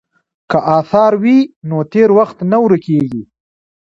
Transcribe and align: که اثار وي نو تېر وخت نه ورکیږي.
که 0.49 0.57
اثار 0.77 1.13
وي 1.23 1.39
نو 1.69 1.77
تېر 1.91 2.09
وخت 2.19 2.37
نه 2.51 2.57
ورکیږي. 2.63 3.23